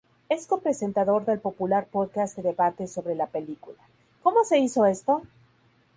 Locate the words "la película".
3.13-3.77